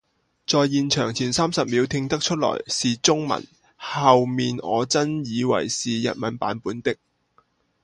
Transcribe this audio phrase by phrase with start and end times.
[0.47, 6.95] 在现场，前三十秒听得出来是中文，后面我真以为是日文版本的